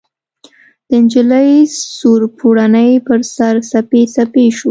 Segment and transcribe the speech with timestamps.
[0.89, 1.51] د نجلۍ
[1.97, 4.59] سور پوړني، پر سر، څپې څپې شو